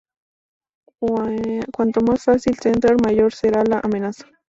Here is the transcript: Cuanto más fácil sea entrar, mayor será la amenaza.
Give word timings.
Cuanto 0.99 2.01
más 2.01 2.23
fácil 2.23 2.55
sea 2.57 2.71
entrar, 2.71 2.99
mayor 3.05 3.35
será 3.35 3.63
la 3.63 3.81
amenaza. 3.83 4.25